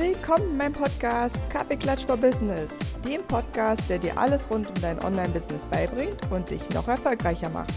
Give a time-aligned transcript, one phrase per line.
[0.00, 4.98] Willkommen in meinem Podcast Kaffeeklatsch for Business, dem Podcast, der dir alles rund um dein
[5.04, 7.74] Online-Business beibringt und dich noch erfolgreicher macht.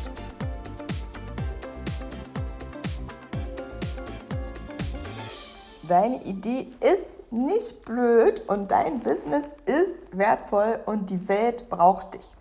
[5.90, 12.36] Deine Idee ist nicht blöd und dein Business ist wertvoll und die Welt braucht dich.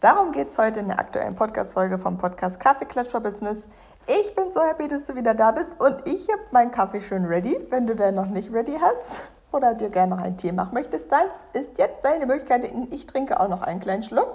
[0.00, 3.68] Darum geht es heute in der aktuellen Podcast-Folge vom Podcast Kaffeeklatsch for Business.
[4.10, 7.26] Ich bin so happy, dass du wieder da bist und ich habe meinen Kaffee schon
[7.26, 7.60] ready.
[7.68, 9.20] Wenn du den noch nicht ready hast
[9.52, 12.72] oder dir gerne noch einen Tee machen möchtest, dann ist jetzt deine Möglichkeit.
[12.88, 14.34] Ich trinke auch noch einen kleinen Schluck.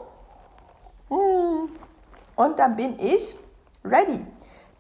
[1.10, 1.70] Hm.
[2.36, 3.36] Und dann bin ich
[3.84, 4.28] ready.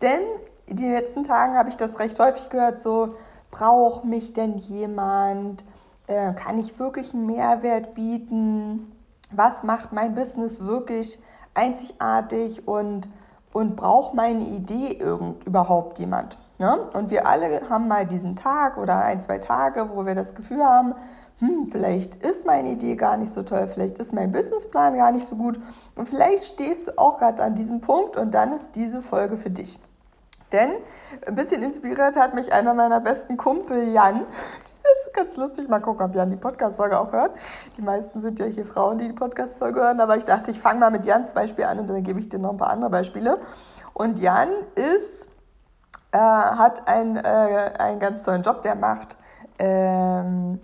[0.03, 0.21] Denn
[0.67, 3.15] in den letzten Tagen habe ich das recht häufig gehört, so
[3.49, 5.63] braucht mich denn jemand?
[6.05, 8.95] Äh, kann ich wirklich einen Mehrwert bieten?
[9.31, 11.17] Was macht mein Business wirklich
[11.55, 13.07] einzigartig und
[13.53, 16.37] und braucht meine Idee irgend, überhaupt jemand?
[16.57, 16.77] Ne?
[16.93, 20.63] Und wir alle haben mal diesen Tag oder ein, zwei Tage, wo wir das Gefühl
[20.63, 20.93] haben,
[21.39, 25.27] hm, vielleicht ist meine Idee gar nicht so toll, vielleicht ist mein Businessplan gar nicht
[25.27, 25.59] so gut
[25.95, 29.49] und vielleicht stehst du auch gerade an diesem Punkt und dann ist diese Folge für
[29.49, 29.79] dich.
[30.51, 30.69] Denn
[31.25, 34.21] ein bisschen inspiriert hat mich einer meiner besten Kumpel, Jan,
[35.05, 35.69] ist ganz lustig.
[35.69, 37.35] Mal gucken, ob Jan die Podcast-Folge auch hört.
[37.77, 39.99] Die meisten sind ja hier Frauen, die die Podcast-Folge hören.
[39.99, 42.39] Aber ich dachte, ich fange mal mit Jans Beispiel an und dann gebe ich dir
[42.39, 43.39] noch ein paar andere Beispiele.
[43.93, 45.27] Und Jan ist,
[46.11, 48.61] äh, hat ein, äh, einen ganz tollen Job.
[48.61, 49.17] Der macht
[49.59, 50.59] ähm,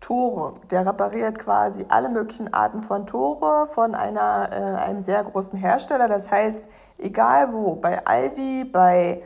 [0.00, 0.54] Tore.
[0.70, 6.08] Der repariert quasi alle möglichen Arten von Tore von einer, äh, einem sehr großen Hersteller.
[6.08, 6.64] Das heißt,
[6.98, 9.22] egal wo, bei Aldi, bei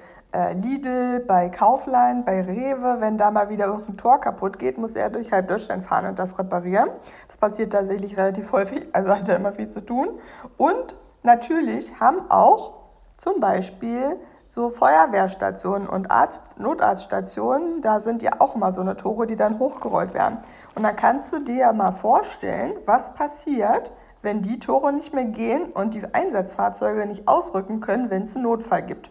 [0.54, 5.08] Lidl, bei Kaufland, bei Rewe, wenn da mal wieder irgendein Tor kaputt geht, muss er
[5.10, 6.90] durch halb Deutschland fahren und das reparieren.
[7.28, 10.08] Das passiert tatsächlich relativ häufig, also hat er immer viel zu tun.
[10.56, 12.72] Und natürlich haben auch
[13.16, 14.16] zum Beispiel
[14.48, 19.58] so Feuerwehrstationen und Arzt, Notarztstationen, da sind ja auch mal so eine Tore, die dann
[19.58, 20.38] hochgerollt werden.
[20.74, 25.26] Und dann kannst du dir ja mal vorstellen, was passiert, wenn die Tore nicht mehr
[25.26, 29.10] gehen und die Einsatzfahrzeuge nicht ausrücken können, wenn es einen Notfall gibt.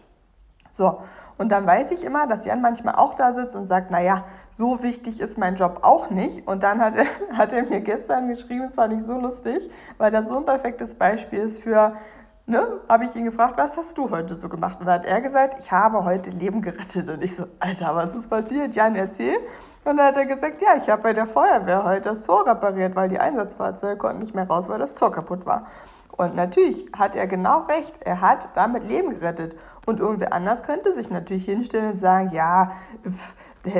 [0.74, 0.98] So,
[1.38, 4.82] und dann weiß ich immer, dass Jan manchmal auch da sitzt und sagt, naja, so
[4.82, 6.46] wichtig ist mein Job auch nicht.
[6.48, 10.10] Und dann hat er, hat er mir gestern geschrieben, das fand ich so lustig, weil
[10.10, 11.94] das so ein perfektes Beispiel ist für,
[12.46, 14.80] ne, habe ich ihn gefragt, was hast du heute so gemacht?
[14.80, 17.08] Und dann hat er gesagt, ich habe heute Leben gerettet.
[17.08, 18.74] Und ich so, Alter, was ist passiert?
[18.74, 19.36] Jan, erzähl.
[19.84, 22.96] Und dann hat er gesagt, ja, ich habe bei der Feuerwehr heute das Tor repariert,
[22.96, 25.66] weil die Einsatzfahrzeuge konnten nicht mehr raus, weil das Tor kaputt war.
[26.16, 29.56] Und natürlich hat er genau recht, er hat damit Leben gerettet.
[29.86, 32.72] Und irgendwer anders könnte sich natürlich hinstellen und sagen, ja,
[33.04, 33.34] pff,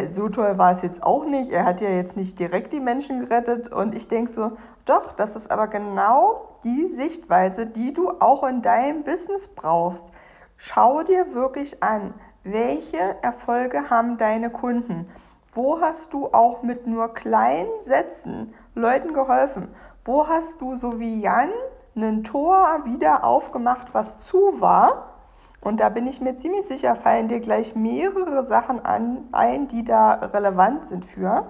[0.09, 3.21] so toll war es jetzt auch nicht, er hat ja jetzt nicht direkt die Menschen
[3.21, 3.71] gerettet.
[3.73, 4.53] Und ich denke so,
[4.85, 10.11] doch, das ist aber genau die Sichtweise, die du auch in deinem Business brauchst.
[10.57, 15.09] Schau dir wirklich an, welche Erfolge haben deine Kunden?
[15.53, 19.69] Wo hast du auch mit nur kleinen Sätzen Leuten geholfen?
[20.05, 21.51] Wo hast du so wie Jan
[21.97, 25.15] ein Tor wieder aufgemacht, was zu war.
[25.61, 29.85] Und da bin ich mir ziemlich sicher, fallen dir gleich mehrere Sachen an, ein, die
[29.85, 31.47] da relevant sind für.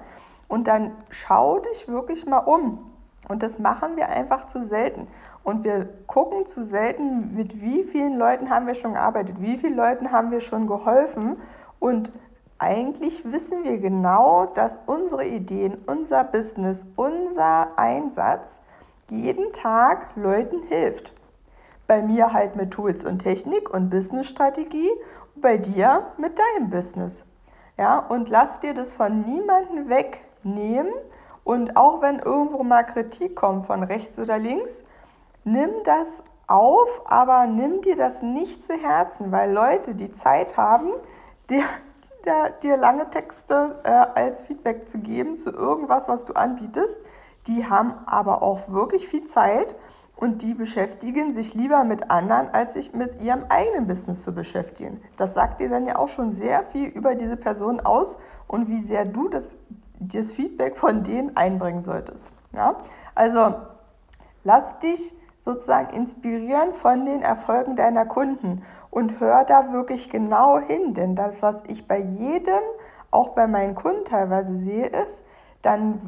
[0.47, 2.91] Und dann schau dich wirklich mal um.
[3.29, 5.09] Und das machen wir einfach zu selten.
[5.43, 9.77] Und wir gucken zu selten, mit wie vielen Leuten haben wir schon gearbeitet, wie vielen
[9.77, 11.37] Leuten haben wir schon geholfen.
[11.81, 12.13] Und
[12.59, 18.63] eigentlich wissen wir genau, dass unsere Ideen, unser Business, unser Einsatz
[19.11, 21.13] jeden Tag Leuten hilft.
[21.87, 24.91] Bei mir halt mit Tools und Technik und Businessstrategie
[25.37, 27.25] bei dir mit deinem Business.
[27.77, 30.93] Ja, und lass dir das von niemandem wegnehmen.
[31.43, 34.85] Und auch wenn irgendwo mal Kritik kommt von rechts oder links,
[35.45, 40.91] nimm das auf, aber nimm dir das nicht zu Herzen, weil Leute, die Zeit haben,
[41.51, 41.65] dir,
[42.25, 47.01] dir, dir lange Texte äh, als Feedback zu geben zu irgendwas, was du anbietest,
[47.47, 49.77] die haben aber auch wirklich viel Zeit
[50.17, 55.03] und die beschäftigen sich lieber mit anderen, als sich mit ihrem eigenen Business zu beschäftigen.
[55.17, 58.79] Das sagt dir dann ja auch schon sehr viel über diese Person aus und wie
[58.79, 59.57] sehr du das,
[59.99, 62.33] das Feedback von denen einbringen solltest.
[62.53, 62.77] Ja?
[63.15, 63.55] Also
[64.45, 70.95] lass dich sozusagen inspirieren von den Erfolgen deiner Kunden und hör da wirklich genau hin,
[70.95, 72.63] denn das, was ich bei jedem,
[73.11, 75.23] auch bei meinen Kunden teilweise sehe, ist,
[75.61, 76.01] dann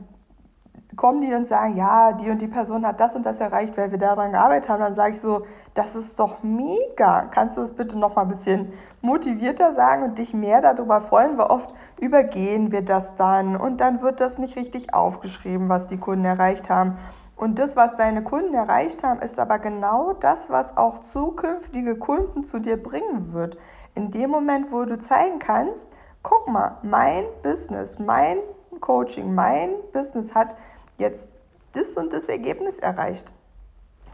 [0.97, 3.91] kommen die und sagen, ja, die und die Person hat das und das erreicht, weil
[3.91, 5.45] wir daran gearbeitet haben, dann sage ich so,
[5.75, 7.27] das ist doch mega.
[7.31, 8.73] Kannst du es bitte noch mal ein bisschen
[9.03, 14.01] motivierter sagen und dich mehr darüber freuen, weil oft übergehen wir das dann und dann
[14.01, 16.97] wird das nicht richtig aufgeschrieben, was die Kunden erreicht haben.
[17.37, 22.45] Und das, was deine Kunden erreicht haben, ist aber genau das, was auch zukünftige Kunden
[22.45, 23.59] zu dir bringen wird.
[23.95, 25.87] In dem Moment, wo du zeigen kannst,
[26.23, 28.39] guck mal, mein Business, mein
[28.77, 30.57] Kundencoaching, mein Business hat
[30.99, 31.29] jetzt
[31.73, 33.33] das und das Ergebnis erreicht.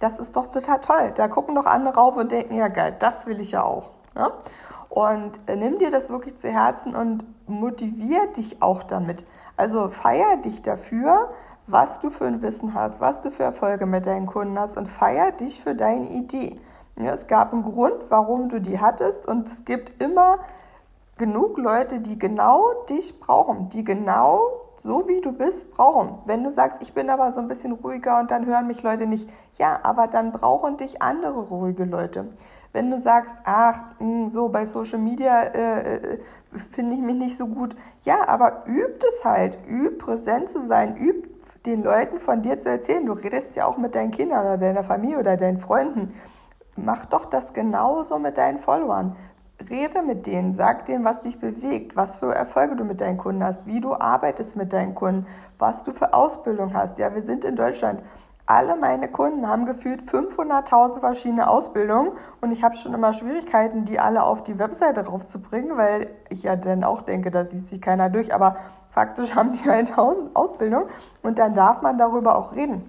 [0.00, 1.12] Das ist doch total toll.
[1.14, 3.90] Da gucken doch andere rauf und denken, ja geil, das will ich ja auch.
[4.16, 4.28] Ja?
[4.28, 4.32] Ne?
[4.88, 9.24] Und äh, nimm dir das wirklich zu Herzen und motivier dich auch damit.
[9.56, 11.30] Also feier dich dafür,
[11.66, 14.88] was du für ein Wissen hast, was du für Erfolge mit deinen Kunden hast und
[14.88, 16.60] feier dich für deine Idee.
[16.96, 20.40] Ja, es gab einen Grund, warum du die hattest und es gibt immer
[21.16, 26.18] genug Leute, die genau dich brauchen, die genau so wie du bist brauchen.
[26.26, 29.06] Wenn du sagst, ich bin aber so ein bisschen ruhiger und dann hören mich Leute
[29.06, 29.28] nicht,
[29.58, 32.26] ja, aber dann brauchen dich andere ruhige Leute.
[32.72, 36.18] Wenn du sagst, ach, hm, so bei Social Media äh, äh,
[36.72, 40.96] finde ich mich nicht so gut, ja, aber übt es halt, üb präsent zu sein,
[40.96, 41.28] üb
[41.66, 43.06] den Leuten von dir zu erzählen.
[43.06, 46.14] Du redest ja auch mit deinen Kindern oder deiner Familie oder deinen Freunden.
[46.76, 49.16] Mach doch das genauso mit deinen Followern.
[49.70, 53.44] Rede mit denen, sag denen, was dich bewegt, was für Erfolge du mit deinen Kunden
[53.44, 55.26] hast, wie du arbeitest mit deinen Kunden,
[55.58, 56.98] was du für Ausbildung hast.
[56.98, 58.02] Ja, wir sind in Deutschland
[58.46, 64.00] alle meine Kunden haben gefühlt 500.000 verschiedene Ausbildungen und ich habe schon immer Schwierigkeiten, die
[64.00, 68.10] alle auf die Webseite raufzubringen, weil ich ja dann auch denke, da sieht sich keiner
[68.10, 68.56] durch, aber
[68.90, 70.88] faktisch haben die 1000 Ausbildungen
[71.22, 72.82] und dann darf man darüber auch reden.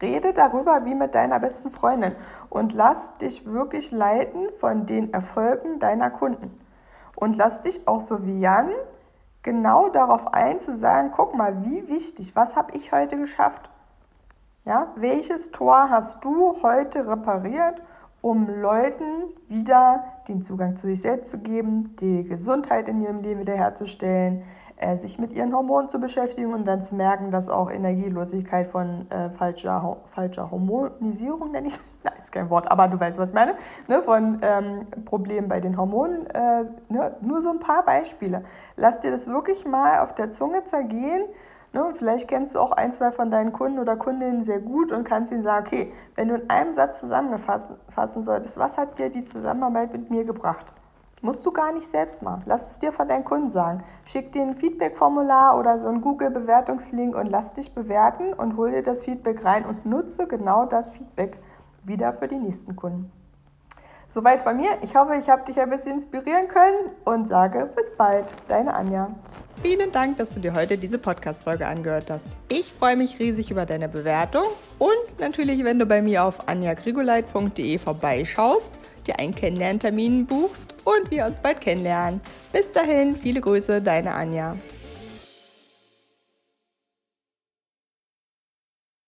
[0.00, 2.14] Rede darüber wie mit deiner besten Freundin
[2.48, 6.58] und lass dich wirklich leiten von den Erfolgen deiner Kunden.
[7.14, 8.70] Und lass dich auch so wie Jan
[9.42, 13.70] genau darauf ein zu sagen, guck mal, wie wichtig, was habe ich heute geschafft?
[14.64, 17.80] Ja, welches Tor hast du heute repariert,
[18.20, 19.04] um Leuten
[19.48, 24.42] wieder den Zugang zu sich selbst zu geben, die Gesundheit in ihrem Leben wiederherzustellen,
[24.96, 29.30] sich mit ihren Hormonen zu beschäftigen und dann zu merken, dass auch Energielosigkeit von äh,
[29.30, 33.54] falscher, falscher Hormonisierung, nenne ich nein, ist kein Wort, aber du weißt, was ich meine,
[33.88, 38.44] ne, von ähm, Problemen bei den Hormonen, äh, ne, nur so ein paar Beispiele.
[38.76, 41.24] Lass dir das wirklich mal auf der Zunge zergehen
[41.72, 44.90] Ne, und vielleicht kennst du auch ein, zwei von deinen Kunden oder Kundinnen sehr gut
[44.90, 49.08] und kannst ihnen sagen, okay, wenn du in einem Satz zusammenfassen solltest, was hat dir
[49.08, 50.66] die Zusammenarbeit mit mir gebracht?
[51.22, 52.44] Musst du gar nicht selbst machen.
[52.46, 53.84] Lass es dir von deinen Kunden sagen.
[54.04, 58.82] Schick dir ein Feedback-Formular oder so einen Google-Bewertungslink und lass dich bewerten und hol dir
[58.82, 61.38] das Feedback rein und nutze genau das Feedback
[61.84, 63.12] wieder für die nächsten Kunden.
[64.12, 64.70] Soweit von mir.
[64.82, 68.24] Ich hoffe, ich habe dich ein bisschen inspirieren können und sage bis bald.
[68.48, 69.14] Deine Anja.
[69.62, 72.28] Vielen Dank, dass du dir heute diese Podcast-Folge angehört hast.
[72.48, 74.44] Ich freue mich riesig über deine Bewertung
[74.78, 81.26] und natürlich, wenn du bei mir auf anjagrigoleit.de vorbeischaust, dir einen Kennenlerntermin buchst und wir
[81.26, 82.20] uns bald kennenlernen.
[82.52, 84.56] Bis dahin, viele Grüße, deine Anja.